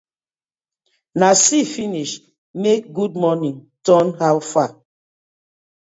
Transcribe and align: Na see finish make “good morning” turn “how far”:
Na 1.19 1.29
see 1.43 1.65
finish 1.75 2.11
make 2.63 2.83
“good 2.97 3.13
morning” 3.23 3.57
turn 3.85 4.07
“how 4.19 4.37
far”: 4.51 4.69